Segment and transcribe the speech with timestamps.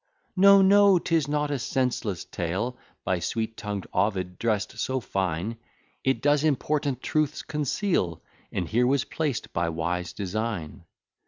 [0.35, 5.57] No, no, 'tis not a senseless tale, By sweet tongued Ovid dress'd so fine;
[6.03, 8.19] It does important truths conceal,
[8.51, 10.85] And here was placed by wise design.